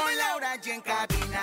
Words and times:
Soy 0.00 0.14
Laura 0.16 0.56
y 0.64 0.70
en 0.70 0.80
cabina, 0.80 1.42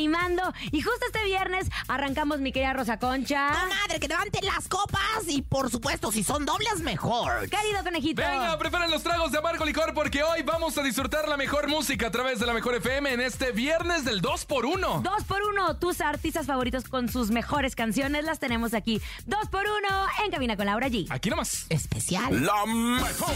Animando. 0.00 0.42
Y 0.72 0.80
justo 0.80 1.06
este 1.06 1.24
viernes 1.24 1.68
arrancamos, 1.88 2.40
mi 2.40 2.52
querida 2.52 2.72
Rosa 2.72 2.98
Concha. 2.98 3.48
Comadre, 3.52 4.00
que 4.00 4.08
levanten 4.08 4.46
las 4.46 4.66
copas 4.66 5.00
y 5.28 5.42
por 5.42 5.70
supuesto, 5.70 6.10
si 6.10 6.24
son 6.24 6.46
dobles, 6.46 6.80
mejor. 6.80 7.48
Querido 7.50 7.82
conejito. 7.82 8.22
Venga, 8.22 8.58
preparen 8.58 8.90
los 8.90 9.02
tragos 9.02 9.30
de 9.30 9.38
amargo 9.38 9.64
licor 9.64 9.92
porque 9.92 10.22
hoy 10.22 10.42
vamos 10.42 10.78
a 10.78 10.82
disfrutar 10.82 11.28
la 11.28 11.36
mejor 11.36 11.68
música 11.68 12.06
a 12.06 12.10
través 12.10 12.40
de 12.40 12.46
la 12.46 12.54
mejor 12.54 12.76
FM 12.76 13.12
en 13.12 13.20
este 13.20 13.52
viernes 13.52 14.04
del 14.04 14.22
2x1. 14.22 15.02
Dos 15.02 15.24
por 15.24 15.42
uno, 15.42 15.76
tus 15.76 16.00
artistas 16.00 16.46
favoritos 16.46 16.84
con 16.84 17.08
sus 17.08 17.30
mejores 17.30 17.76
canciones 17.76 18.24
las 18.24 18.38
tenemos 18.38 18.72
aquí. 18.72 19.02
Dos 19.26 19.48
por 19.48 19.64
uno 19.64 20.06
en 20.24 20.30
cabina 20.30 20.56
con 20.56 20.66
Laura 20.66 20.88
G. 20.88 21.06
Aquí 21.10 21.28
nomás. 21.28 21.66
Especial. 21.68 22.44
La 22.44 22.64
mejor. 22.64 23.34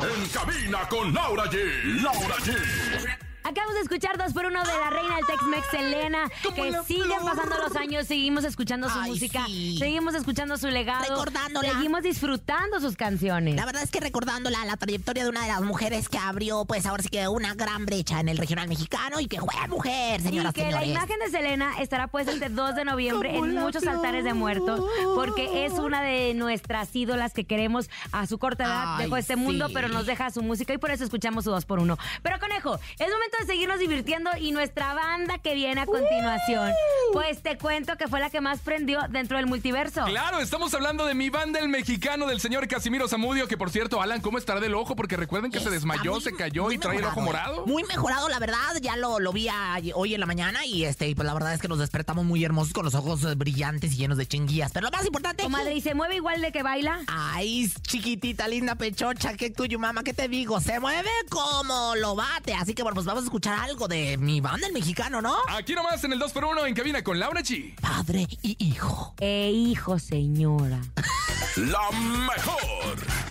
En 0.00 0.28
cabina 0.30 0.88
con 0.88 1.12
Laura 1.12 1.44
G. 1.44 2.02
Laura 2.02 2.36
G. 2.36 3.19
Acabamos 3.50 3.74
de 3.74 3.80
escuchar 3.80 4.16
dos 4.16 4.32
por 4.32 4.44
uno 4.46 4.62
de 4.62 4.68
la 4.78 4.90
reina 4.90 5.16
del 5.16 5.26
Tex-Mex, 5.26 5.66
Selena, 5.72 6.30
que 6.54 6.72
siguen 6.86 7.18
pasando 7.24 7.56
los 7.58 7.74
años, 7.74 8.06
seguimos 8.06 8.44
escuchando 8.44 8.88
su 8.88 8.96
Ay, 8.96 9.10
música, 9.10 9.44
sí. 9.46 9.76
seguimos 9.76 10.14
escuchando 10.14 10.56
su 10.56 10.68
legado, 10.68 11.02
Recordándola. 11.08 11.72
seguimos 11.72 12.04
disfrutando 12.04 12.78
sus 12.78 12.94
canciones. 12.94 13.56
La 13.56 13.64
verdad 13.66 13.82
es 13.82 13.90
que 13.90 13.98
recordándola 13.98 14.64
la 14.66 14.76
trayectoria 14.76 15.24
de 15.24 15.30
una 15.30 15.42
de 15.42 15.48
las 15.48 15.62
mujeres 15.62 16.08
que 16.08 16.16
abrió, 16.16 16.64
pues 16.64 16.86
ahora 16.86 17.02
sí 17.02 17.08
que 17.08 17.26
una 17.26 17.54
gran 17.54 17.86
brecha 17.86 18.20
en 18.20 18.28
el 18.28 18.38
regional 18.38 18.68
mexicano 18.68 19.18
y 19.18 19.26
que 19.26 19.40
fue 19.40 19.52
mujer, 19.68 20.20
Y 20.20 20.22
señoras 20.22 20.54
que 20.54 20.70
la 20.70 20.84
imagen 20.84 21.18
de 21.18 21.30
Selena 21.30 21.80
estará 21.80 22.06
puesta 22.06 22.30
este 22.30 22.50
2 22.50 22.76
de 22.76 22.84
noviembre 22.84 23.36
en 23.36 23.56
muchos 23.56 23.84
altares 23.84 24.22
de 24.22 24.32
muertos, 24.32 24.80
porque 25.16 25.64
es 25.66 25.72
una 25.72 26.02
de 26.02 26.34
nuestras 26.34 26.94
ídolas 26.94 27.32
que 27.32 27.44
queremos 27.46 27.90
a 28.12 28.28
su 28.28 28.38
corta 28.38 28.62
edad. 28.64 28.94
Ay, 28.96 29.04
dejó 29.06 29.16
este 29.16 29.34
mundo, 29.34 29.66
pero 29.74 29.88
nos 29.88 30.06
deja 30.06 30.30
su 30.30 30.40
música 30.40 30.72
y 30.72 30.78
por 30.78 30.92
eso 30.92 31.02
escuchamos 31.02 31.42
su 31.42 31.50
2 31.50 31.64
por 31.64 31.80
1 31.80 31.98
Pero 32.22 32.38
conejo, 32.38 32.78
es 32.98 33.10
momento 33.10 33.39
de 33.40 33.46
seguirnos 33.46 33.78
divirtiendo 33.78 34.30
y 34.38 34.52
nuestra 34.52 34.94
banda 34.94 35.38
que 35.38 35.54
viene 35.54 35.80
a 35.80 35.86
continuación, 35.86 36.72
pues 37.12 37.42
te 37.42 37.56
cuento 37.58 37.96
que 37.96 38.08
fue 38.08 38.20
la 38.20 38.30
que 38.30 38.40
más 38.40 38.60
prendió 38.60 39.00
dentro 39.08 39.36
del 39.36 39.46
multiverso. 39.46 40.04
Claro, 40.04 40.40
estamos 40.40 40.72
hablando 40.74 41.06
de 41.06 41.14
mi 41.14 41.30
banda, 41.30 41.58
el 41.60 41.68
mexicano 41.68 42.26
del 42.26 42.40
señor 42.40 42.68
Casimiro 42.68 43.08
Zamudio, 43.08 43.48
que 43.48 43.56
por 43.56 43.70
cierto, 43.70 44.00
Alan, 44.02 44.20
¿cómo 44.20 44.38
estará 44.38 44.60
del 44.60 44.74
ojo? 44.74 44.94
Porque 44.96 45.16
recuerden 45.16 45.50
que 45.50 45.60
se 45.60 45.70
desmayó, 45.70 46.12
muy- 46.12 46.20
se 46.20 46.32
cayó 46.34 46.70
y 46.70 46.78
trae 46.78 46.98
el 46.98 47.04
ojo 47.04 47.20
morado. 47.20 47.66
Muy 47.66 47.84
mejorado, 47.84 48.28
la 48.28 48.38
verdad. 48.38 48.58
Ya 48.82 48.96
lo, 48.96 49.18
lo 49.20 49.32
vi 49.32 49.48
a- 49.48 49.78
hoy 49.94 50.14
en 50.14 50.20
la 50.20 50.26
mañana 50.26 50.64
y 50.66 50.84
este, 50.84 51.08
y 51.08 51.14
pues 51.14 51.26
la 51.26 51.34
verdad 51.34 51.54
es 51.54 51.60
que 51.60 51.68
nos 51.68 51.78
despertamos 51.78 52.24
muy 52.24 52.44
hermosos 52.44 52.72
con 52.72 52.84
los 52.84 52.94
ojos 52.94 53.24
eh, 53.24 53.34
brillantes 53.34 53.92
y 53.92 53.96
llenos 53.96 54.18
de 54.18 54.26
chinguías. 54.26 54.72
Pero 54.72 54.86
lo 54.86 54.90
más 54.96 55.06
importante. 55.06 55.42
Comadre, 55.42 55.74
¿y 55.74 55.80
se 55.80 55.94
mueve 55.94 56.16
igual 56.16 56.40
de 56.40 56.52
que 56.52 56.62
baila? 56.62 57.00
Ay, 57.08 57.70
chiquitita, 57.82 58.48
linda 58.48 58.74
pechocha, 58.74 59.34
que 59.34 59.50
tuyo, 59.50 59.78
mamá, 59.78 60.02
¿qué 60.02 60.12
te 60.14 60.28
digo? 60.28 60.60
Se 60.60 60.78
mueve 60.80 61.08
como 61.28 61.94
lo 61.96 62.14
bate. 62.14 62.54
Así 62.54 62.74
que 62.74 62.82
bueno, 62.82 62.94
pues 62.94 63.06
vamos 63.06 63.24
a 63.24 63.26
escuchar 63.30 63.60
algo 63.60 63.86
de 63.86 64.18
mi 64.18 64.40
banda, 64.40 64.66
el 64.66 64.72
mexicano, 64.72 65.22
¿no? 65.22 65.36
Aquí 65.46 65.72
nomás 65.72 66.02
en 66.02 66.12
el 66.12 66.18
2x1 66.20 66.66
en 66.66 66.74
cabina 66.74 67.04
con 67.04 67.20
Laura 67.20 67.42
G. 67.42 67.76
Padre 67.80 68.26
y 68.42 68.56
hijo. 68.58 69.14
Eh, 69.20 69.52
hijo, 69.54 70.00
señora. 70.00 70.80
La 71.56 71.90
mejor. 71.92 73.29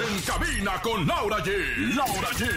En 0.00 0.20
cabina 0.22 0.80
con 0.80 1.06
Laura 1.06 1.44
G. 1.44 1.94
Laura 1.94 2.28
G. 2.30 2.48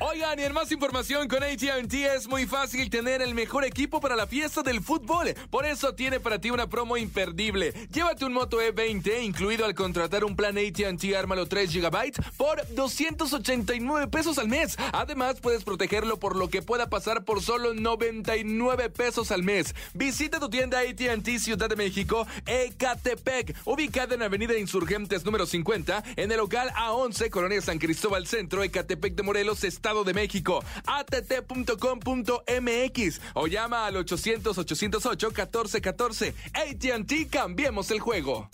Oigan, 0.00 0.40
y 0.40 0.42
en 0.42 0.52
más 0.52 0.72
información 0.72 1.28
con 1.28 1.42
ATT 1.44 1.92
es 1.92 2.26
muy 2.26 2.46
fácil 2.46 2.90
tener 2.90 3.22
el 3.22 3.32
mejor 3.32 3.64
equipo 3.64 4.00
para 4.00 4.16
la 4.16 4.26
fiesta 4.26 4.62
del 4.62 4.82
fútbol. 4.82 5.34
Por 5.50 5.66
eso 5.66 5.94
tiene 5.94 6.18
para 6.18 6.40
ti 6.40 6.50
una 6.50 6.68
promo 6.68 6.96
imperdible. 6.96 7.72
Llévate 7.92 8.24
un 8.24 8.32
Moto 8.32 8.60
E20 8.60 9.22
incluido 9.22 9.66
al 9.66 9.74
contratar 9.74 10.24
un 10.24 10.34
plan 10.34 10.58
ATT 10.58 11.14
Ármalo 11.16 11.46
3 11.46 11.72
GB 11.72 12.12
por 12.36 12.66
289 12.74 14.08
pesos 14.08 14.38
al 14.38 14.48
mes. 14.48 14.76
Además, 14.92 15.36
puedes 15.40 15.62
protegerlo 15.62 16.18
por 16.18 16.34
lo 16.34 16.48
que 16.48 16.62
pueda 16.62 16.90
pasar 16.90 17.24
por 17.24 17.40
solo 17.40 17.72
99 17.72 18.90
pesos 18.90 19.30
al 19.30 19.44
mes. 19.44 19.76
Visita 19.94 20.40
tu 20.40 20.50
tienda 20.50 20.80
ATT 20.80 21.38
Ciudad 21.38 21.68
de 21.68 21.76
México, 21.76 22.26
Ecatepec, 22.46 23.54
ubicada 23.64 24.16
en 24.16 24.22
Avenida 24.22 24.58
Insurgentes 24.58 25.24
número 25.24 25.46
50, 25.46 26.02
en 26.16 26.32
el 26.32 26.38
local 26.38 26.72
A11, 26.80 27.30
Colonia 27.30 27.60
San 27.60 27.78
Cristóbal 27.78 28.26
Centro, 28.26 28.62
Ecatepec 28.62 29.14
de 29.14 29.22
Morelos, 29.22 29.64
Estado 29.64 30.02
de 30.02 30.14
México. 30.14 30.64
att.com.mx 30.86 31.70
o 33.34 33.46
llama 33.46 33.84
al 33.86 33.96
800-808-1414. 33.96 36.32
ATT, 36.54 37.28
cambiemos 37.30 37.90
el 37.90 38.00
juego. 38.00 38.48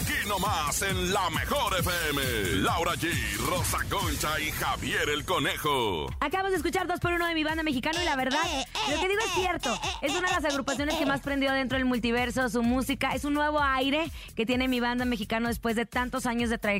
Aquí 0.00 0.14
nomás 0.28 0.82
en 0.82 1.12
la 1.12 1.30
mejor 1.30 1.78
FM. 1.78 2.22
Laura 2.62 2.94
G, 2.94 3.12
Rosa 3.48 3.78
Concha 3.88 4.40
y 4.40 4.50
Javier 4.50 5.08
el 5.08 5.24
Conejo. 5.24 6.08
Acabamos 6.20 6.50
de 6.50 6.56
escuchar 6.58 6.86
dos 6.86 7.00
por 7.00 7.12
uno 7.12 7.26
de 7.26 7.34
mi 7.34 7.44
banda 7.44 7.62
mexicano 7.62 8.00
y 8.02 8.04
la 8.04 8.16
verdad, 8.16 8.42
lo 8.90 9.00
que 9.00 9.08
digo 9.08 9.20
es 9.24 9.32
cierto. 9.34 9.78
Es 10.02 10.12
una 10.12 10.28
de 10.28 10.34
las 10.34 10.44
agrupaciones 10.44 10.96
que 10.96 11.06
más 11.06 11.20
prendió 11.20 11.52
dentro 11.52 11.78
del 11.78 11.86
multiverso. 11.86 12.48
Su 12.48 12.62
música 12.62 13.14
es 13.14 13.24
un 13.24 13.34
nuevo 13.34 13.60
aire 13.62 14.10
que 14.34 14.46
tiene 14.46 14.68
mi 14.68 14.80
banda 14.80 15.04
mexicano 15.04 15.48
después 15.48 15.76
de 15.76 15.86
tantos 15.86 16.26
años 16.26 16.50
de 16.50 16.58
trayectoria. 16.58 16.77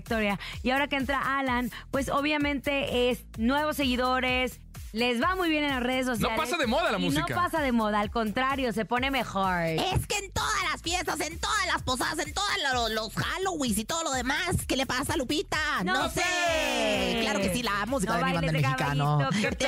Y 0.62 0.70
ahora 0.70 0.88
que 0.88 0.96
entra 0.96 1.38
Alan, 1.38 1.70
pues 1.90 2.08
obviamente 2.08 3.10
es 3.10 3.24
nuevos 3.36 3.76
seguidores. 3.76 4.60
Les 4.92 5.22
va 5.22 5.36
muy 5.36 5.50
bien 5.50 5.64
en 5.64 5.70
las 5.70 5.82
redes 5.82 6.06
sociales. 6.06 6.38
pasa 6.38 6.56
de 6.56 6.66
moda 6.66 6.90
la 6.90 6.98
Y 6.98 7.02
música. 7.02 7.26
No 7.28 7.34
pasa 7.34 7.60
de 7.60 7.72
moda, 7.72 8.00
al 8.00 8.10
contrario, 8.10 8.72
se 8.72 8.86
pone 8.86 9.10
mejor. 9.10 9.62
Es 9.62 10.06
que 10.06 10.16
en 10.16 10.30
todas 10.32 10.37
las 10.78 10.82
fiestas, 10.82 11.20
en 11.20 11.38
todas 11.38 11.66
las 11.66 11.82
posadas, 11.82 12.18
en 12.24 12.32
todos 12.32 12.48
los 12.92 13.12
Halloweens 13.16 13.78
y 13.78 13.84
todo 13.84 14.04
lo 14.04 14.12
demás, 14.12 14.56
¿qué 14.66 14.76
le 14.76 14.86
pasa, 14.86 15.16
Lupita? 15.16 15.58
No 15.84 16.08
sé. 16.10 17.18
Claro 17.22 17.40
que 17.40 17.52
sí, 17.52 17.62
la 17.62 17.84
música 17.86 18.12
No 18.12 18.18
de 18.18 18.24
mi 18.24 18.32
banda 18.32 18.52
mexicano. 18.52 19.18
te. 19.58 19.66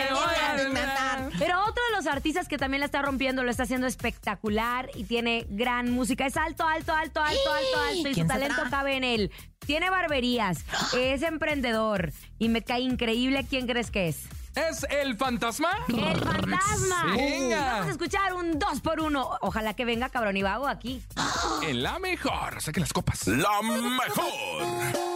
Pero 1.39 1.61
otro 1.63 1.83
de 1.91 1.97
los 1.97 2.07
artistas 2.07 2.49
que 2.49 2.59
también 2.59 2.81
la 2.81 2.87
está 2.87 3.03
rompiendo, 3.03 3.43
lo 3.43 3.51
está 3.51 3.65
haciendo 3.65 3.87
espectacular 3.87 4.91
y 4.95 5.05
tiene 5.05 5.47
gran 5.49 5.91
música. 5.91 6.27
Es 6.27 6.37
alto, 6.37 6.67
alto, 6.67 6.95
alto, 6.95 7.23
alto, 7.23 7.53
alto, 7.53 7.81
alto. 7.89 7.97
Y 7.97 8.05
su 8.09 8.13
¿Quién 8.15 8.29
talento 8.29 8.57
será? 8.57 8.71
cabe 8.71 8.97
en 8.97 9.05
él. 9.05 9.31
Tiene 9.67 9.91
barberías, 9.91 10.65
es 10.97 11.23
emprendedor 11.23 12.13
y 12.39 12.49
me 12.49 12.63
cae 12.63 12.81
increíble. 12.81 13.45
¿Quién 13.49 13.67
crees 13.67 13.91
que 13.91 14.09
es? 14.09 14.19
¿Es 14.55 14.85
el 14.91 15.17
fantasma? 15.17 15.69
¡El 15.89 16.19
fantasma! 16.19 17.05
Venga. 17.17 17.73
Vamos 17.73 17.87
a 17.87 17.91
escuchar 17.91 18.35
un 18.35 18.59
2 18.59 18.81
por 18.81 19.01
1 19.01 19.39
Ojalá 19.43 19.75
que 19.75 19.85
venga 19.85 20.09
cabrón 20.09 20.37
y 20.37 20.43
vago 20.43 20.67
aquí. 20.67 21.03
En 21.63 21.83
la 21.83 21.99
mejor. 21.99 22.61
Saquen 22.61 22.83
las 22.83 22.93
copas. 22.93 23.27
La 23.27 23.63
mejor. 23.63 25.10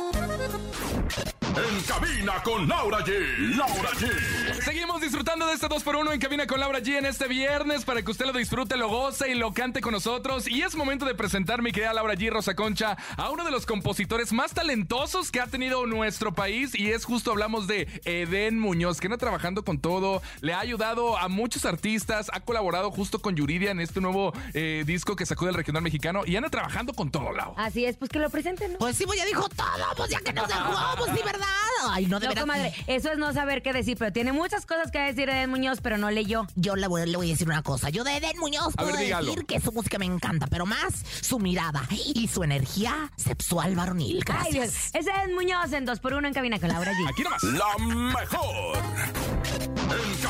En 1.57 1.81
cabina 1.83 2.43
con 2.43 2.69
Laura 2.69 2.99
G. 3.05 3.57
Laura 3.57 3.91
G. 3.91 4.63
Seguimos 4.65 5.01
disfrutando 5.01 5.47
de 5.47 5.53
este 5.55 5.69
2x1 5.69 6.13
en 6.13 6.19
cabina 6.19 6.47
con 6.49 6.59
Laura 6.59 6.81
G 6.81 6.99
en 6.99 7.07
este 7.07 7.29
viernes 7.29 7.85
para 7.85 8.03
que 8.03 8.11
usted 8.11 8.27
lo 8.27 8.33
disfrute, 8.33 8.77
lo 8.77 8.89
goce 8.89 9.31
y 9.31 9.35
lo 9.35 9.53
cante 9.55 9.81
con 9.81 9.93
nosotros. 9.93 10.49
Y 10.49 10.63
es 10.63 10.75
momento 10.75 11.05
de 11.05 11.15
presentar, 11.15 11.63
mi 11.63 11.71
querida 11.71 11.93
Laura 11.93 12.15
G. 12.15 12.29
Rosa 12.31 12.57
Concha, 12.57 12.97
a 13.17 13.31
uno 13.31 13.45
de 13.45 13.53
los 13.53 13.67
compositores 13.67 14.33
más 14.33 14.53
talentosos 14.53 15.31
que 15.31 15.41
ha 15.41 15.47
tenido 15.47 15.87
nuestro 15.87 16.35
país. 16.35 16.75
Y 16.75 16.91
es 16.91 17.05
justo, 17.05 17.31
hablamos 17.31 17.69
de 17.69 17.89
Eden 18.05 18.59
Muñoz, 18.59 18.99
que 19.01 19.07
anda 19.07 19.19
trabajando 19.19 19.65
con 19.65 19.79
todo, 19.79 20.23
le 20.41 20.55
ha 20.55 20.59
ayudado 20.59 21.17
a 21.19 21.29
muchos 21.29 21.65
artistas, 21.67 22.31
ha 22.33 22.41
colaborado 22.41 22.91
justo 22.91 23.21
con 23.21 23.37
Yuridia 23.37 23.71
en 23.71 23.79
este 23.79 24.01
nuevo 24.01 24.33
eh, 24.55 24.83
disco 24.87 25.15
que 25.15 25.25
sacó 25.25 25.47
del 25.47 25.55
regional 25.55 25.83
mexicano 25.83 26.23
y 26.27 26.35
anda 26.35 26.51
trabajando 26.51 26.95
con 26.95 27.13
todo, 27.13 27.33
Lau. 27.33 27.55
Así 27.57 27.85
es, 27.85 27.97
pues 27.97 28.11
que 28.11 28.19
lo 28.19 28.29
presenten, 28.29 28.73
¿no? 28.73 28.79
Pues 28.79 28.97
sí, 28.97 29.07
pues 29.07 29.19
ya 29.21 29.25
dijo 29.25 29.49
todo, 29.51 29.87
pues 29.97 30.11
ya 30.11 30.19
que 30.19 30.33
nos 30.33 30.49
dejó, 30.49 30.97
pues 30.99 31.13
sí, 31.15 31.21
¿verdad? 31.25 31.44
Ay, 31.91 32.07
no, 32.07 32.21
de 32.21 32.27
No, 32.27 32.31
veras. 32.31 32.43
comadre, 32.45 32.73
eso 32.87 33.11
es 33.13 33.19
no 33.19 33.33
saber 33.33 33.63
qué 33.63 33.73
decir, 33.73 33.97
pero 33.99 34.13
tiene 34.13 34.33
muchas 34.33 34.67
cosas 34.67 34.91
que 34.91 34.99
decir 34.99 35.29
Eden 35.29 35.51
Muñoz, 35.51 35.81
pero 35.83 35.99
no 35.99 36.11
leyó. 36.11 36.47
Yo 36.55 36.77
le 36.77 36.87
voy, 36.87 37.07
le 37.07 37.17
voy 37.17 37.29
a 37.29 37.31
decir 37.33 37.49
una 37.49 37.63
cosa. 37.63 37.91
Yo 37.91 38.05
de 38.05 38.17
Eden 38.17 38.39
Muñoz 38.39 38.75
ver, 38.77 38.87
puedo 38.87 38.97
dígalo. 38.97 39.27
decir 39.31 39.47
que 39.47 39.61
su 39.61 39.73
música 39.73 39.99
me 39.99 40.07
encanta, 40.07 40.47
pero 40.47 40.67
más 40.67 40.95
su 41.21 41.39
mirada 41.39 41.83
y 42.15 42.29
su 42.29 42.43
energía 42.43 43.11
sexual 43.17 43.75
varonil. 43.75 44.23
Ay, 44.29 44.53
Dios. 44.53 44.73
Gracias. 44.73 44.95
Es 44.95 45.07
Eden 45.07 45.35
Muñoz 45.35 45.73
en 45.73 45.85
2 45.85 46.01
por 46.01 46.15
1 46.15 46.29
en 46.29 46.35
cabina 46.35 46.59
con 46.59 46.69
Laura 46.69 46.93
G. 46.93 47.09
Aquí 47.09 47.23
nomás. 47.23 47.43
La 47.43 47.77
mejor. 47.87 49.74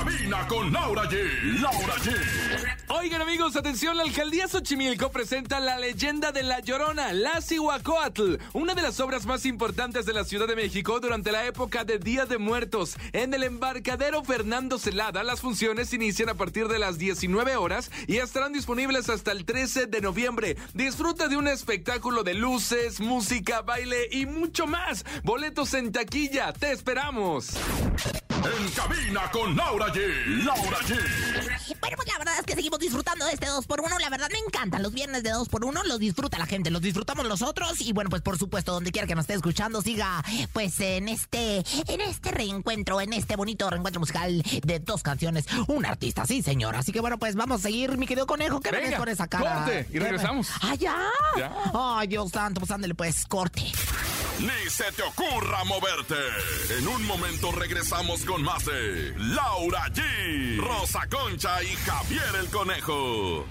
Cabina 0.05 0.47
con 0.49 0.71
Laura 0.71 1.05
G. 1.09 1.61
Laura 1.63 1.95
G. 1.95 2.13
Oigan 2.89 3.23
amigos, 3.23 3.57
atención, 3.57 3.97
la 3.97 4.03
alcaldía 4.03 4.47
Xochimilco 4.47 5.11
presenta 5.11 5.61
la 5.61 5.79
leyenda 5.79 6.31
de 6.31 6.43
La 6.43 6.61
Llorona, 6.61 7.15
la 7.15 7.41
Cihuacóatl, 7.41 8.37
una 8.53 8.75
de 8.75 8.83
las 8.83 9.01
obras 9.01 9.25
más 9.25 9.47
importantes 9.47 10.05
de 10.05 10.13
la 10.13 10.25
Ciudad 10.25 10.47
de 10.47 10.57
México 10.57 11.01
durante 11.01 11.33
la 11.33 11.47
época 11.47 11.85
de 11.85 11.99
Día 11.99 12.27
de 12.27 12.37
Muertos. 12.37 12.97
En 13.13 13.33
el 13.33 13.45
embarcadero 13.45 14.23
Fernando 14.23 14.79
Celada, 14.79 15.23
las 15.23 15.41
funciones 15.41 15.95
inician 15.95 16.29
a 16.29 16.35
partir 16.35 16.69
de 16.69 16.79
las 16.79 16.99
19 16.99 17.57
horas 17.57 17.91
y 18.07 18.19
estarán 18.19 18.53
disponibles 18.53 19.09
hasta 19.09 19.33
el 19.33 19.47
13 19.47 19.87
de 19.87 20.03
noviembre. 20.03 20.59
Disfruta 20.75 21.29
de 21.29 21.39
un 21.39 21.49
espectáculo 21.49 22.25
de 22.25 22.35
luces, 22.35 23.01
música, 23.01 23.63
baile 23.63 24.09
y 24.11 24.27
mucho 24.27 24.67
más. 24.67 25.07
Boletos 25.23 25.73
en 25.73 25.93
taquilla, 25.93 26.53
te 26.53 26.73
esperamos. 26.73 27.57
En 28.45 28.69
cabina 28.73 29.31
con 29.31 29.57
Laura 29.57 29.91
G. 29.95 30.45
Laura 30.45 30.79
G. 30.79 30.95
Bueno, 31.81 31.97
pues 31.97 32.09
la 32.09 32.19
verdad 32.19 32.35
es 32.41 32.47
que 32.47 32.55
seguimos 32.55 32.79
disfrutando 32.81 33.25
de 33.27 33.33
este 33.33 33.47
2x1. 33.47 34.01
La 34.01 34.11
verdad 34.11 34.29
me 34.33 34.39
encantan 34.39 34.83
los 34.83 34.93
viernes 34.93 35.23
de 35.23 35.33
2x1. 35.33 35.85
Los 35.85 35.99
disfruta 35.99 36.39
la 36.39 36.47
gente, 36.47 36.71
los 36.71 36.83
disfrutamos 36.83 37.27
nosotros. 37.29 37.81
Y 37.81 37.93
bueno, 37.93 38.11
pues 38.11 38.23
por 38.23 38.39
supuesto, 38.39 38.73
donde 38.73 38.91
quiera 38.91 39.07
que 39.07 39.15
nos 39.15 39.23
esté 39.25 39.35
escuchando, 39.35 39.83
siga 39.83 40.25
pues 40.53 40.81
en 40.81 41.09
este, 41.09 41.59
en 41.87 42.01
este 42.01 42.33
reencuentro, 42.33 43.01
en 43.01 43.13
este 43.13 43.37
bonito 43.37 43.71
reencuentro 43.71 44.01
musical 44.01 44.43
de 44.65 44.81
dos 44.81 45.03
canciones. 45.03 45.47
Un 45.69 45.87
artista, 45.87 46.27
sí, 46.27 46.43
señor. 46.43 46.75
Así 46.77 46.91
que 46.93 47.01
bueno, 47.01 47.19
pues 47.19 47.37
vamos 47.37 47.61
a 47.61 47.63
seguir, 47.63 47.97
mi 47.97 48.07
querido 48.07 48.27
conejo. 48.27 48.61
¿Qué 48.61 48.71
Venga, 48.71 48.89
ves 48.91 48.99
con 48.99 49.09
esa 49.09 49.29
cara? 49.29 49.55
corte, 49.65 49.87
y 49.91 49.93
¿Qué 49.93 50.01
regresamos. 50.01 50.49
¡Ah, 50.63 50.75
ya! 50.75 50.97
Ya. 51.39 51.53
Ay, 51.73 52.09
Dios 52.09 52.31
santo, 52.31 52.61
pues 52.61 52.71
ándale, 52.71 52.95
pues, 52.95 53.27
corte 53.27 53.63
ni 54.41 54.71
se 54.71 54.91
te 54.93 55.03
ocurra 55.03 55.65
moverte. 55.65 56.15
En 56.79 56.89
un 56.89 57.07
momento 57.07 57.53
regresamos 57.53 58.25
con 58.25 58.43
más 58.43 58.65
de 58.65 59.15
Laura 59.17 59.87
G, 59.93 60.59
Rosa 60.59 61.07
Concha 61.09 61.63
y 61.63 61.69
Javier 61.77 62.35
el 62.41 62.49
Conejo. 62.51 63.45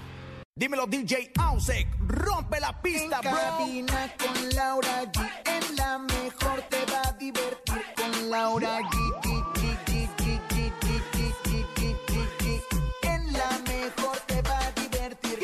Dímelo 0.56 0.86
DJ 0.86 1.32
Ausek, 1.36 1.88
rompe 2.06 2.60
la 2.60 2.80
pista, 2.80 3.20
en 3.22 3.30
bro. 3.30 3.40
Cabina 3.40 4.14
con 4.18 4.50
Laura 4.50 5.02
G, 5.12 5.28
en 5.46 5.76
la 5.76 5.98
mejor 5.98 6.62
te 6.70 6.84
va 6.92 7.02
a 7.08 7.12
divertir 7.14 7.82
con 7.96 8.30
Laura 8.30 8.78
G. 8.80 9.24
En 13.02 13.32
la 13.32 13.58
mejor 13.66 14.16
te 14.26 14.42
va 14.42 14.58
a 14.58 14.70
divertir. 14.72 15.38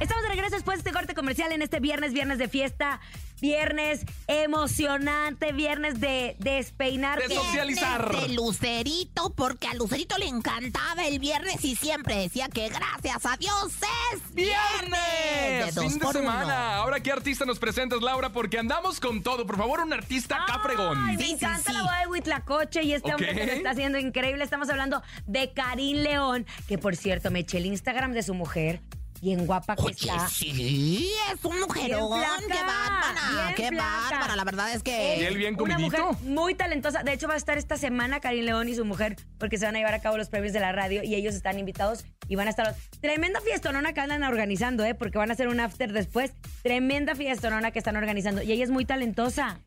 Estamos 0.00 0.22
de 0.24 0.28
regreso 0.30 0.54
después 0.56 0.78
de 0.78 0.80
este 0.80 0.92
corte 0.92 1.14
comercial 1.14 1.52
en 1.52 1.62
este 1.62 1.78
viernes, 1.78 2.12
viernes 2.12 2.38
de 2.38 2.48
fiesta 2.48 3.00
viernes 3.40 4.04
emocionante, 4.26 5.52
viernes 5.52 6.00
de 6.00 6.36
despeinar. 6.38 7.18
De 7.18 7.34
socializar. 7.34 8.14
De 8.20 8.28
Lucerito, 8.34 9.30
porque 9.34 9.66
a 9.68 9.74
Lucerito 9.74 10.16
le 10.18 10.26
encantaba 10.28 11.06
el 11.06 11.18
viernes 11.18 11.64
y 11.64 11.76
siempre 11.76 12.16
decía 12.16 12.48
que 12.48 12.68
gracias 12.68 13.24
a 13.26 13.36
Dios 13.36 13.72
es 14.12 14.34
¡Viernes! 14.34 15.74
De 15.74 15.80
fin 15.82 15.98
de 15.98 16.04
uno. 16.06 16.12
semana. 16.12 16.76
Ahora, 16.76 17.00
¿qué 17.00 17.12
artista 17.12 17.44
nos 17.44 17.58
presentas, 17.58 18.00
Laura? 18.02 18.30
Porque 18.32 18.58
andamos 18.58 19.00
con 19.00 19.22
todo. 19.22 19.46
Por 19.46 19.56
favor, 19.56 19.80
un 19.80 19.92
artista 19.92 20.42
acá 20.42 20.60
fregón. 20.60 20.98
Ay, 21.06 21.16
me 21.16 21.24
Sí, 21.24 21.32
encanta 21.32 21.70
sí. 21.70 21.72
la 21.72 21.82
boda 21.82 22.00
de 22.00 22.06
Huitlacoche 22.06 22.82
y 22.82 22.92
este 22.92 23.12
hombre 23.14 23.34
que 23.34 23.46
lo 23.46 23.52
está 23.52 23.70
haciendo 23.70 23.98
increíble. 23.98 24.44
Estamos 24.44 24.68
hablando 24.70 25.02
de 25.26 25.52
Karim 25.52 25.98
León, 25.98 26.46
que 26.68 26.78
por 26.78 26.96
cierto 26.96 27.30
me 27.30 27.40
eché 27.40 27.58
el 27.58 27.66
Instagram 27.66 28.12
de 28.12 28.22
su 28.22 28.34
mujer. 28.34 28.80
Bien 29.20 29.44
guapa 29.46 29.76
que 29.76 29.82
Oye, 29.82 29.94
está. 29.98 30.28
sí, 30.28 31.12
es 31.32 31.44
un 31.44 31.60
mujerón. 31.60 32.18
Bien 32.18 32.24
flaca, 32.24 32.40
¡Qué 32.48 32.62
bárbara! 32.64 33.44
bien 33.44 33.54
¡Qué 33.54 33.68
flaca. 33.68 34.10
bárbara! 34.10 34.36
La 34.36 34.44
verdad 34.44 34.72
es 34.72 34.82
que... 34.82 35.18
Y 35.20 35.24
él 35.24 35.36
bien 35.36 35.56
Una 35.60 35.78
mujer 35.78 36.00
comidito. 36.00 36.24
muy 36.30 36.54
talentosa. 36.54 37.02
De 37.02 37.12
hecho, 37.12 37.28
va 37.28 37.34
a 37.34 37.36
estar 37.36 37.58
esta 37.58 37.76
semana 37.76 38.20
Karim 38.20 38.46
León 38.46 38.68
y 38.70 38.74
su 38.74 38.84
mujer 38.86 39.16
porque 39.38 39.58
se 39.58 39.66
van 39.66 39.76
a 39.76 39.78
llevar 39.78 39.92
a 39.92 40.00
cabo 40.00 40.16
los 40.16 40.30
premios 40.30 40.54
de 40.54 40.60
la 40.60 40.72
radio 40.72 41.02
y 41.02 41.14
ellos 41.14 41.34
están 41.34 41.58
invitados 41.58 42.04
y 42.28 42.36
van 42.36 42.46
a 42.46 42.50
estar... 42.50 42.74
Tremenda 43.02 43.40
fiestonona 43.42 43.92
que 43.92 44.00
andan 44.00 44.22
organizando, 44.22 44.84
¿eh? 44.86 44.94
Porque 44.94 45.18
van 45.18 45.28
a 45.30 45.34
hacer 45.34 45.48
un 45.48 45.60
after 45.60 45.92
después. 45.92 46.32
Tremenda 46.62 47.14
fiestonona 47.14 47.72
que 47.72 47.78
están 47.78 47.96
organizando. 47.96 48.42
Y 48.42 48.52
ella 48.52 48.64
es 48.64 48.70
muy 48.70 48.86
talentosa. 48.86 49.60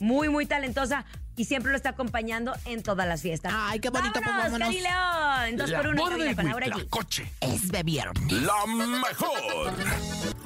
Muy, 0.00 0.28
muy 0.28 0.46
talentosa 0.46 1.04
y 1.36 1.44
siempre 1.44 1.70
lo 1.70 1.76
está 1.76 1.90
acompañando 1.90 2.54
en 2.64 2.82
todas 2.82 3.06
las 3.06 3.22
fiestas. 3.22 3.52
Ay, 3.54 3.80
qué 3.80 3.90
bonito, 3.90 4.14
pues, 4.14 4.26
¡Vámonos, 4.26 4.52
vámonos. 4.52 4.68
Karim 4.68 4.82
León! 4.82 5.56
Dos 5.56 5.70
La 5.70 5.78
por 5.78 5.86
uno 5.88 5.92
en 5.92 5.96
boda 5.98 6.10
cabina 6.10 6.30
de 6.30 6.36
con 6.36 6.44
Laura 6.46 6.66
G. 6.66 6.74
Huitlacoche. 6.74 7.32
Es 7.40 7.68
de 7.68 7.82
viernes. 7.82 8.32
La 8.32 8.66
mejor. 8.66 9.74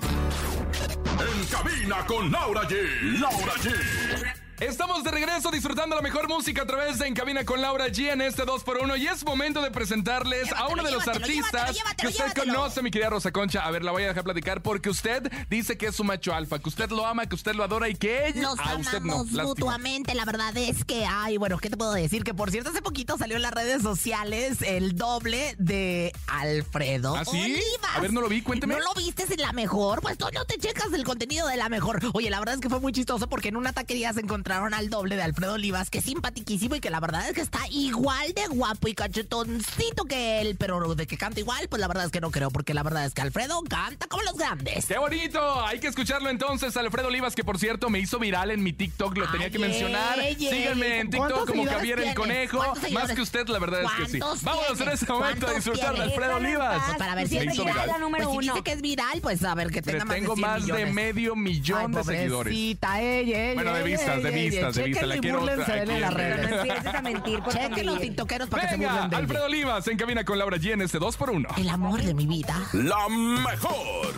En 1.19 1.47
cabina 1.47 2.07
con 2.07 2.31
Laura 2.31 2.63
G. 2.63 3.19
Laura 3.19 3.53
G. 3.55 4.48
Estamos 4.61 5.05
de 5.05 5.13
regreso 5.13 5.53
disfrutando 5.53 5.95
la 5.95 6.03
mejor 6.03 6.29
música 6.29 6.63
a 6.63 6.67
través 6.67 6.99
de 6.99 7.07
En 7.07 7.15
Cabina 7.15 7.45
con 7.45 7.61
Laura 7.63 7.87
G 7.89 8.11
en 8.13 8.21
este 8.21 8.43
2x1 8.45 8.99
y 8.99 9.07
es 9.07 9.25
momento 9.25 9.63
de 9.63 9.71
presentarles 9.71 10.51
a 10.53 10.67
uno 10.67 10.83
de 10.83 10.91
los 10.91 11.07
artistas 11.07 11.77
llévatelo, 11.77 11.97
que 11.97 12.25
usted 12.25 12.33
conoce, 12.35 12.83
mi 12.83 12.91
querida 12.91 13.09
Rosa 13.11 13.31
Concha. 13.31 13.65
A 13.65 13.71
ver, 13.71 13.85
la 13.85 13.93
voy 13.93 14.03
a 14.03 14.09
dejar 14.09 14.25
platicar 14.25 14.61
porque 14.61 14.91
usted 14.91 15.31
dice 15.49 15.79
que 15.79 15.87
es 15.87 15.95
su 15.95 16.03
macho 16.03 16.35
alfa, 16.35 16.59
que 16.59 16.69
usted 16.69 16.91
lo 16.91 17.07
ama, 17.07 17.27
que 17.27 17.37
usted 17.37 17.55
lo 17.55 17.63
adora 17.63 17.89
y 17.89 17.95
que 17.95 18.27
ella 18.27 18.43
Nos 18.43 18.59
a 18.59 18.75
usted 18.75 19.01
no. 19.01 19.13
amamos 19.15 19.27
Lástima. 19.27 19.45
mutuamente, 19.45 20.15
la 20.17 20.25
verdad 20.25 20.57
es 20.57 20.85
que, 20.85 21.07
ay, 21.09 21.37
bueno, 21.37 21.59
¿qué 21.59 21.71
te 21.71 21.77
puedo 21.77 21.93
decir? 21.93 22.25
Que 22.25 22.35
por 22.35 22.51
cierto, 22.51 22.71
hace 22.71 22.83
poquito 22.83 23.17
salió 23.17 23.37
en 23.37 23.43
las 23.43 23.53
redes 23.53 23.83
sociales 23.83 24.59
el 24.63 24.97
doble 24.97 25.55
de 25.59 26.13
Alfredo 26.27 27.15
¿Ah, 27.17 27.25
sí? 27.25 27.41
Olivas. 27.41 27.95
A 27.97 28.01
ver, 28.01 28.13
no 28.13 28.21
lo 28.21 28.29
vi, 28.29 28.43
cuénteme. 28.43 28.75
¿No 28.75 28.81
lo 28.81 28.95
viste 28.95 29.25
en 29.33 29.41
la 29.41 29.53
mejor? 29.53 30.03
Pues 30.03 30.19
tú 30.19 30.27
no 30.35 30.45
te 30.47 30.59
checas 30.59 30.93
el 30.93 31.05
contenido 31.05 31.47
de 31.47 31.57
la 31.57 31.69
mejor. 31.69 32.01
Oye, 32.13 32.29
la 32.29 32.41
verdad 32.41 32.57
es 32.57 32.61
que 32.61 32.69
fue 32.69 32.81
muy 32.81 32.93
chistoso 32.93 33.29
porque 33.29 33.49
en 33.51 33.57
una 33.57 33.73
taquería 33.73 34.13
se 34.13 34.21
encontraron 34.49 34.73
al 34.73 34.89
doble 34.89 35.17
de 35.17 35.23
Alfredo 35.23 35.55
Olivas, 35.55 35.91
que 35.91 35.99
es 35.99 36.05
simpaticísimo 36.07 36.75
y 36.75 36.81
que 36.81 36.89
la 36.89 37.01
verdad 37.01 37.29
es 37.29 37.35
que 37.35 37.43
está 37.43 37.61
igual 37.71 38.33
de 38.33 38.47
guapo 38.47 38.89
y 38.89 38.95
cachetoncito 38.95 40.05
que 40.07 40.41
él, 40.41 40.57
pero 40.59 40.95
de 40.95 41.07
que 41.07 41.19
canta 41.19 41.39
igual, 41.41 41.69
pues 41.69 41.81
la 41.81 41.87
verdad 41.89 42.07
es 42.07 42.11
que 42.13 42.21
no 42.23 42.31
creo, 42.31 42.51
porque 42.51 42.73
la 42.73 42.83
verdad 42.83 43.05
es 43.05 43.13
que 43.13 43.21
Alfredo 43.21 43.61
canta 43.69 44.07
como 44.07 44.23
los 44.23 44.37
grandes. 44.39 44.87
¡Qué 44.87 44.97
bonito! 44.97 45.67
Hay 45.67 45.81
que 45.81 45.89
escucharlo 45.89 46.31
entonces, 46.31 46.75
Alfredo 46.79 47.09
Olivas, 47.09 47.35
que 47.35 47.45
por 47.45 47.59
cierto 47.59 47.91
me 47.91 47.99
hizo 47.99 48.19
viral 48.19 48.51
en 48.51 48.63
mi 48.63 48.73
TikTok, 48.73 49.19
lo 49.19 49.31
tenía 49.31 49.47
Ay, 49.49 49.53
que 49.53 49.59
mencionar. 49.59 50.19
ey, 50.19 50.35
Síganme 50.37 51.01
en 51.01 51.11
¿cuántos 51.11 51.41
TikTok 51.41 51.49
como 51.51 51.67
Javier 51.67 52.01
el? 52.01 52.15
Conejo. 52.15 52.57
¿Cuántos 52.59 52.91
Más 52.91 53.13
que 53.13 53.21
usted, 53.21 53.47
la 53.49 53.59
verdad 53.59 53.83
es 53.83 53.91
que 53.99 54.13
sí. 54.13 54.19
¿Cuántos 54.19 54.43
Vámonos 54.45 54.81
en 54.81 54.89
este 54.89 55.13
momento 55.13 55.47
a 55.47 55.51
¿Cuántos 55.51 55.55
disfrutar 55.57 55.95
de? 55.95 56.03
Alfredo 56.05 56.37
Olivas. 56.37 56.83
paz, 56.87 56.97
Para 56.97 57.15
ver 57.15 57.29
si 57.29 57.37
quiere 57.37 57.53
viral. 57.53 57.87
la 57.87 57.99
número 57.99 58.25
pues 58.25 58.33
si 58.45 58.47
uno. 58.49 58.55
dice 58.55 58.65
que 58.65 58.73
es 58.73 58.81
viral, 58.81 59.21
pues 59.21 59.45
a 59.45 59.55
ver 59.55 59.71
que 59.71 59.83
tenga 59.83 60.07
más 60.07 60.15
tengo 60.17 60.35
de 60.35 60.41
100 60.41 60.51
más 60.51 60.67
de 60.67 60.87
medio 60.87 61.37
millón 61.37 61.93
de 61.93 62.03
seguidores. 62.05 62.53
pobrecita, 62.55 63.03
ella, 63.03 63.45
ella, 63.51 63.55
Bueno, 63.55 63.75
de 63.75 63.83
vistas, 63.83 64.23
de. 64.23 64.31
Vistas, 64.47 64.75
de 64.75 64.83
vistas. 64.85 65.09
La 65.09 65.17
y 65.17 65.21
quiero 65.21 65.43
otra- 65.43 65.55
en 65.55 65.61
aquí 65.61 65.69
las 65.69 65.79
en- 65.79 65.89
Pero 65.89 66.11
redes. 66.37 66.51
no 66.51 66.57
empieces 66.57 66.95
a 66.95 67.03
mentir 67.03 67.39
por 67.41 67.53
Chequen 67.53 67.87
los 67.87 68.01
tiktokeros 68.01 68.49
para 68.49 68.63
que 68.63 68.69
se 68.69 68.77
Venga, 68.77 68.93
burlen 68.93 69.11
de. 69.11 69.17
Alfredo 69.17 69.45
Olivas 69.47 69.89
en 69.89 69.97
cabina 69.97 70.25
con 70.25 70.39
Laura 70.39 70.57
G 70.59 70.73
en 70.73 70.83
este 70.83 70.99
2x1. 70.99 71.49
El 71.57 71.69
amor 71.69 72.03
de 72.03 72.15
mi 72.15 72.27
vida. 72.27 72.55
La 72.73 73.09
mejor. 73.09 74.15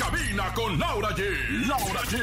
Cabina 0.00 0.52
con 0.54 0.78
Laura 0.78 1.10
G. 1.10 1.66
Laura 1.66 2.00
G. 2.04 2.16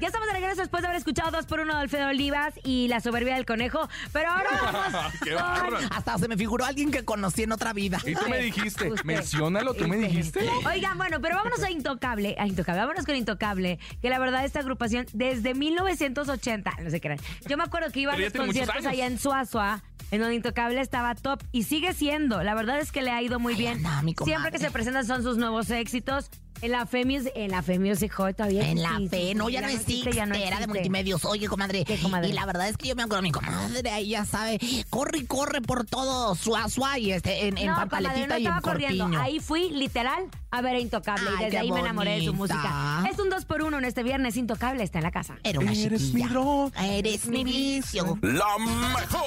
Ya 0.00 0.06
estamos 0.06 0.28
de 0.28 0.32
regreso 0.34 0.60
después 0.60 0.80
de 0.82 0.86
haber 0.88 0.98
escuchado 0.98 1.32
dos 1.32 1.44
por 1.44 1.58
uno 1.58 1.74
de 1.74 1.80
Alfredo 1.80 2.06
Olivas 2.08 2.54
y 2.62 2.86
la 2.86 3.00
soberbia 3.00 3.34
del 3.34 3.44
conejo. 3.44 3.88
Pero 4.12 4.30
ahora 4.30 4.48
vamos 4.72 5.12
Qué 5.24 5.32
con- 5.32 5.42
bárbaro. 5.42 5.78
Hasta 5.90 6.18
se 6.18 6.28
me 6.28 6.36
figuró 6.36 6.64
alguien 6.64 6.92
que 6.92 7.04
conocí 7.04 7.42
en 7.42 7.50
otra 7.52 7.72
vida. 7.72 7.98
Y 8.06 8.14
tú 8.14 8.28
me 8.30 8.38
dijiste, 8.38 8.90
usted. 8.92 9.04
menciónalo, 9.04 9.74
tú 9.74 9.88
me 9.88 9.96
Usted. 9.96 10.08
dijiste. 10.08 10.48
Oigan, 10.66 10.96
bueno, 10.98 11.20
pero 11.20 11.34
vámonos 11.34 11.60
a 11.64 11.70
Intocable. 11.70 12.36
A 12.38 12.46
Intocable, 12.46 12.80
vámonos 12.80 13.04
con 13.04 13.16
Intocable. 13.16 13.80
Que 14.00 14.08
la 14.08 14.20
verdad, 14.20 14.44
esta 14.44 14.60
agrupación 14.60 15.06
desde 15.12 15.54
1980, 15.54 16.72
no 16.80 16.90
sé 16.90 17.00
qué 17.00 17.08
era. 17.08 17.16
Yo 17.48 17.56
me 17.56 17.64
acuerdo 17.64 17.90
que 17.90 18.00
iba 18.00 18.12
a 18.12 18.16
Pero 18.16 18.28
los 18.28 18.46
conciertos 18.46 18.86
allá 18.86 19.06
en 19.06 19.18
Suazua, 19.18 19.82
en 20.12 20.20
donde 20.20 20.36
Intocable 20.36 20.80
estaba 20.80 21.16
top 21.16 21.42
y 21.50 21.64
sigue 21.64 21.92
siendo. 21.92 22.42
La 22.44 22.54
verdad 22.54 22.78
es 22.78 22.92
que 22.92 23.02
le 23.02 23.10
ha 23.10 23.20
ido 23.20 23.40
muy 23.40 23.56
bien. 23.56 23.78
anda, 23.84 24.00
mi 24.02 24.14
comadre. 24.14 24.32
Siempre 24.32 24.52
que 24.52 24.58
se 24.64 24.70
presentan 24.70 25.04
son 25.06 25.24
sus 25.24 25.36
nuevos 25.38 25.68
éxitos. 25.70 26.30
En 26.62 26.72
la 26.72 26.84
Fe 26.86 27.04
Music, 27.06 27.32
en 27.34 27.50
la 27.52 27.62
Fe 27.62 27.78
Music 27.78 28.12
Hall 28.18 28.34
todavía 28.34 28.68
En 28.68 28.82
la 28.82 28.90
existe. 28.90 29.16
fe, 29.16 29.34
no, 29.34 29.48
ya, 29.48 29.62
no 29.62 29.68
existe, 29.68 30.12
ya 30.12 30.26
no 30.26 30.34
era 30.34 30.44
de 30.44 30.50
existe. 30.50 30.66
multimedios. 30.68 31.24
Oye, 31.24 31.46
comadre, 31.48 31.84
¿Qué, 31.84 31.98
comadre? 31.98 32.28
y 32.28 32.32
la 32.32 32.44
verdad 32.44 32.68
es 32.68 32.76
que 32.76 32.88
yo 32.88 32.94
me 32.96 33.02
acuerdo, 33.02 33.22
mi 33.22 33.32
comadre, 33.32 33.90
ahí 33.90 34.10
ya 34.10 34.24
sabe, 34.26 34.58
corre 34.90 35.18
y 35.20 35.24
corre 35.26 35.62
por 35.62 35.86
todo 35.86 36.34
Suazua 36.34 36.98
y 36.98 37.12
este, 37.12 37.46
en, 37.46 37.56
en 37.56 37.66
no, 37.66 37.72
comadre, 37.74 37.90
Pampaletita 37.90 38.26
no 38.26 38.34
y 38.38 38.40
en 38.42 38.46
estaba 38.46 38.60
corriendo. 38.60 39.04
Corpiño. 39.04 39.22
Ahí 39.22 39.40
fui 39.40 39.70
literal 39.70 40.24
a 40.50 40.60
ver 40.60 40.74
a 40.76 40.80
Intocable 40.80 41.28
Ay, 41.30 41.36
y 41.40 41.44
desde 41.46 41.58
ahí 41.58 41.72
me 41.72 41.80
enamoré 41.80 42.18
de 42.18 42.24
su 42.26 42.34
música. 42.34 43.04
Es 43.10 43.18
un 43.18 43.30
dos 43.30 43.44
por 43.46 43.62
uno 43.62 43.78
en 43.78 43.84
este 43.86 44.02
viernes. 44.02 44.36
Intocable 44.36 44.82
está 44.82 44.98
en 44.98 45.04
la 45.04 45.10
casa. 45.12 45.36
Era 45.44 45.60
una 45.60 45.72
Eres 45.72 46.12
mi 46.12 46.24
droga. 46.24 46.84
Eres 46.86 47.26
mi 47.26 47.42
vicio. 47.44 48.18
La 48.20 48.58
mejor. 48.58 49.24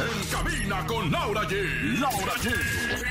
En 0.00 0.28
cabina 0.30 0.86
con 0.86 1.10
Laura 1.12 1.42
G. 1.42 1.98
Laura 2.00 2.32
G. 2.42 2.50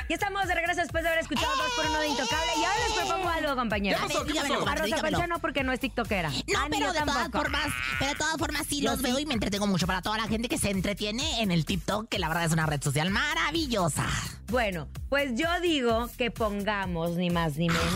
Y 0.10 0.13
estamos 0.13 0.48
de 0.48 0.56
regreso 0.56 0.82
después 0.82 1.04
de 1.04 1.10
haber 1.10 1.22
escuchado 1.22 1.56
dos 1.56 1.72
por 1.75 1.86
uno 1.86 2.00
de 2.00 2.08
Intocable. 2.08 2.51
Y 2.60 2.63
ahora 2.63 2.80
les 2.88 2.98
propongo 2.98 3.30
algo, 3.30 3.56
compañeros. 3.56 4.01
¿Qué 4.01 4.08
pasó? 4.08 4.25
¿Qué 4.25 4.32
Dígamelo, 4.34 4.60
pasó? 4.66 4.70
A 4.72 4.75
Rosa. 4.75 5.01
Concha 5.01 5.28
no 5.28 5.39
porque 5.39 5.63
no 5.63 5.72
es 5.72 5.80
tiktokera. 5.80 6.30
No, 6.30 6.36
Ah, 6.60 6.68
ni 6.68 6.80
pero 6.80 6.92
de 6.92 7.00
todas 7.01 7.30
formas, 7.32 7.68
pero 8.00 8.12
de 8.12 8.18
todas 8.18 8.38
formas 8.38 8.66
sí 8.68 8.82
Yo 8.82 8.89
los 8.89 8.98
sí. 9.00 9.04
veo 9.06 9.20
y 9.20 9.25
me 9.28 9.36
entretengo 9.36 9.68
mucho 9.68 9.86
para 9.86 10.01
toda 10.01 10.18
la 10.18 10.28
gente 10.28 10.50
que 10.50 10.58
se 10.58 10.72
entretiene 10.72 11.42
en 11.44 11.51
el 11.51 11.63
TikTok, 11.63 12.10
que 12.10 12.18
la 12.18 12.28
verdad 12.28 12.46
es 12.46 12.51
una 12.54 12.66
red 12.66 12.82
social 12.82 13.12
maravillosa. 13.12 14.08
Bueno, 14.48 14.88
pues 15.10 15.32
yo 15.36 15.48
digo 15.62 16.10
que 16.18 16.32
pongamos 16.32 17.12
ni 17.12 17.30
más 17.30 17.58
ni 17.58 17.68
menos 17.70 17.94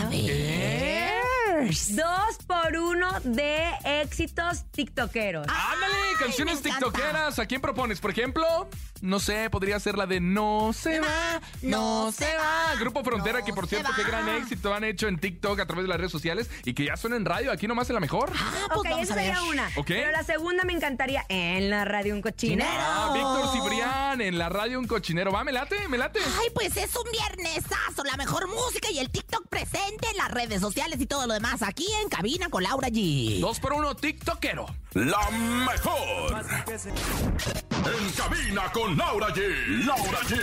dos 1.90 2.38
por 2.46 2.76
uno 2.76 3.08
de 3.24 3.70
éxitos 4.02 4.64
tiktokeros. 4.70 5.46
Ándale, 5.48 5.94
canciones 6.18 6.62
tiktokeras. 6.62 7.38
¿A 7.38 7.46
quién 7.46 7.60
propones? 7.60 8.00
Por 8.00 8.10
ejemplo, 8.10 8.68
no 9.04 9.20
sé, 9.20 9.50
podría 9.50 9.78
ser 9.78 9.96
la 9.98 10.06
de 10.06 10.20
No 10.20 10.72
se 10.72 10.98
va, 10.98 11.40
no 11.62 12.10
se 12.10 12.34
va. 12.36 12.74
Grupo 12.80 13.04
Frontera, 13.04 13.40
no 13.40 13.44
que 13.44 13.52
por 13.52 13.66
cierto, 13.66 13.90
qué 13.94 14.02
gran 14.02 14.28
éxito 14.30 14.74
han 14.74 14.84
hecho 14.84 15.08
en 15.08 15.18
TikTok 15.18 15.60
a 15.60 15.66
través 15.66 15.84
de 15.84 15.88
las 15.88 15.98
redes 15.98 16.12
sociales 16.12 16.50
y 16.64 16.72
que 16.74 16.84
ya 16.86 16.96
suena 16.96 17.16
en 17.16 17.24
radio, 17.24 17.52
aquí 17.52 17.68
nomás 17.68 17.88
en 17.90 17.94
la 17.94 18.00
mejor. 18.00 18.32
Ah, 18.34 18.64
pues 18.68 18.78
ok, 18.78 18.84
vamos 18.90 19.02
esa 19.02 19.12
a 19.12 19.16
ver. 19.16 19.26
sería 19.26 19.42
una. 19.42 19.70
Pero 19.86 20.10
la 20.10 20.24
segunda 20.24 20.64
me 20.64 20.72
encantaría 20.72 21.24
en 21.28 21.70
la 21.70 21.84
radio 21.84 22.14
un 22.14 22.22
cochinero. 22.22 22.70
Ah, 22.70 23.10
Víctor 23.14 23.52
Cibrián, 23.52 24.20
en 24.20 24.38
la 24.38 24.48
radio 24.48 24.78
un 24.78 24.86
cochinero. 24.86 25.32
Va, 25.32 25.44
me 25.44 25.52
late, 25.52 25.86
me 25.88 25.98
late. 25.98 26.20
Ay, 26.40 26.48
pues 26.54 26.76
es 26.76 26.96
un 26.96 27.04
viernesazo, 27.12 28.04
la 28.04 28.16
mejor 28.16 28.48
música 28.48 28.90
y 28.90 28.98
el 28.98 29.10
TikTok 29.10 29.48
presente 29.48 30.08
en 30.10 30.16
las 30.16 30.30
redes 30.30 30.60
sociales 30.60 31.00
y 31.00 31.06
todo 31.06 31.26
lo 31.26 31.34
demás 31.34 31.62
aquí 31.62 31.86
en 32.02 32.08
Cabina 32.08 32.48
con 32.48 32.62
Laura 32.62 32.88
G. 32.88 33.40
Dos 33.40 33.60
por 33.60 33.74
uno, 33.74 33.94
tiktokero. 33.94 34.66
La 34.94 35.30
mejor. 35.30 36.44
En 37.84 38.10
cabina 38.12 38.70
con 38.72 38.93
Laura 38.96 39.28
G. 39.28 39.40
Laura 39.84 40.18
G. 40.28 40.36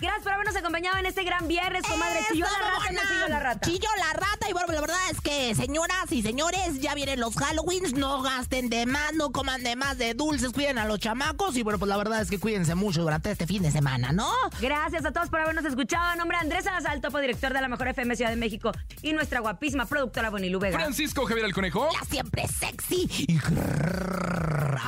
Gracias 0.00 0.22
por 0.22 0.32
habernos 0.32 0.56
acompañado 0.56 0.98
en 0.98 1.06
este 1.06 1.22
gran 1.22 1.46
viernes, 1.46 1.82
comadre. 1.82 2.20
Chilló 2.32 2.44
¡Eso, 2.44 2.54
la 2.58 2.70
rata, 2.70 2.92
no 2.92 3.00
chilló 3.08 3.28
la 3.28 3.40
rata. 3.40 3.60
Chilló 3.60 3.88
la 3.98 4.12
rata 4.12 4.50
y 4.50 4.52
bueno, 4.52 4.72
la 4.72 4.80
verdad 4.80 4.98
es 5.10 5.20
que, 5.20 5.54
señoras 5.54 6.10
y 6.10 6.22
señores, 6.22 6.80
ya 6.80 6.94
vienen 6.94 7.20
los 7.20 7.36
Halloweens, 7.36 7.94
no 7.94 8.22
gasten 8.22 8.68
de 8.70 8.86
más, 8.86 9.14
no 9.14 9.30
coman 9.30 9.62
de 9.62 9.76
más 9.76 9.98
de 9.98 10.14
dulces, 10.14 10.52
cuiden 10.52 10.78
a 10.78 10.84
los 10.86 10.98
chamacos 10.98 11.56
y 11.56 11.62
bueno, 11.62 11.78
pues 11.78 11.88
la 11.88 11.96
verdad 11.96 12.20
es 12.20 12.30
que 12.30 12.38
cuídense 12.38 12.74
mucho 12.74 13.02
durante 13.02 13.30
este 13.30 13.46
fin 13.46 13.62
de 13.62 13.70
semana, 13.70 14.12
¿no? 14.12 14.30
Gracias 14.60 15.04
a 15.04 15.12
todos 15.12 15.28
por 15.28 15.40
habernos 15.40 15.64
escuchado. 15.64 16.12
En 16.12 16.18
nombre 16.18 16.38
de 16.38 16.42
Andrés 16.42 16.64
Salazar, 16.64 17.00
topo 17.00 17.20
director 17.20 17.52
de 17.52 17.60
la 17.60 17.68
Mejor 17.68 17.88
FM 17.88 18.16
Ciudad 18.16 18.30
de 18.30 18.36
México 18.36 18.72
y 19.02 19.12
nuestra 19.12 19.40
guapísima 19.40 19.86
productora 19.86 20.30
Bonilu 20.30 20.58
Vega. 20.58 20.78
Francisco 20.78 21.24
Javier 21.24 21.46
el 21.46 21.54
Conejo. 21.54 21.88
La 21.92 22.04
siempre 22.06 22.46
sexy 22.48 23.06
y 23.28 23.38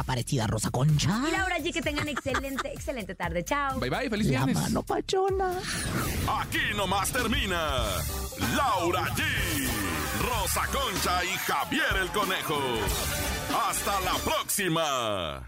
grrr, 0.08 0.18
aparecida 0.18 0.46
Rosa 0.46 0.70
Concha. 0.70 1.22
Y 1.28 1.30
Laura 1.30 1.58
G, 1.58 1.72
que 1.72 1.82
tengan 1.82 2.08
excelente, 2.08 2.72
excelente 2.72 3.14
tarde. 3.14 3.44
Chao. 3.44 3.78
Bye 3.78 3.90
bye, 3.90 4.10
feliz 4.10 4.26
La 4.28 4.44
viernes. 4.44 4.56
mano 4.56 4.82
pachona. 4.82 5.52
Aquí 6.40 6.60
nomás 6.76 7.10
termina 7.12 7.82
Laura 8.56 9.04
G, 9.14 9.22
Rosa 10.22 10.62
Concha 10.72 11.24
y 11.24 11.36
Javier 11.46 11.96
el 12.02 12.08
Conejo. 12.10 12.58
Hasta 13.68 14.00
la 14.00 14.14
próxima. 14.24 15.42